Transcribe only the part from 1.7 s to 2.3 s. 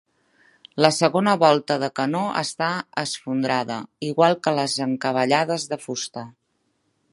de canó